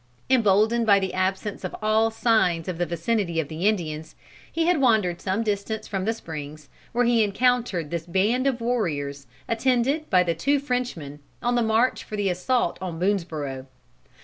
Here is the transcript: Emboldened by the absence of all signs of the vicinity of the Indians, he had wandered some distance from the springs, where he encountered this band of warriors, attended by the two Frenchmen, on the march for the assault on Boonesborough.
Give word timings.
Emboldened 0.31 0.83
by 0.87 0.97
the 0.97 1.13
absence 1.13 1.63
of 1.63 1.75
all 1.79 2.09
signs 2.09 2.67
of 2.67 2.79
the 2.79 2.87
vicinity 2.87 3.39
of 3.39 3.49
the 3.49 3.67
Indians, 3.67 4.15
he 4.51 4.65
had 4.65 4.81
wandered 4.81 5.21
some 5.21 5.43
distance 5.43 5.87
from 5.87 6.05
the 6.05 6.11
springs, 6.13 6.69
where 6.91 7.05
he 7.05 7.23
encountered 7.23 7.91
this 7.91 8.07
band 8.07 8.47
of 8.47 8.61
warriors, 8.61 9.27
attended 9.47 10.09
by 10.09 10.23
the 10.23 10.33
two 10.33 10.57
Frenchmen, 10.57 11.19
on 11.43 11.53
the 11.53 11.61
march 11.61 12.03
for 12.03 12.15
the 12.15 12.29
assault 12.31 12.79
on 12.81 12.97
Boonesborough. 12.97 13.67